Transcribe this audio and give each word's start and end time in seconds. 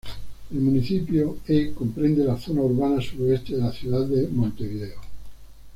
El 0.49 0.59
municipio 0.61 1.37
E 1.47 1.73
comprende 1.75 2.23
la 2.25 2.35
zona 2.35 2.61
urbana 2.61 2.99
sureste 2.99 3.55
de 3.55 3.61
la 3.61 3.71
ciudad 3.71 4.03
de 4.07 4.27
Montevideo. 4.29 4.99